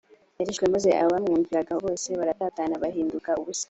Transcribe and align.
yarishwe 0.39 0.65
maze 0.73 0.89
abamwumviraga 1.03 1.73
bose 1.83 2.09
baratatana 2.19 2.75
bahinduka 2.83 3.29
ubusa 3.41 3.59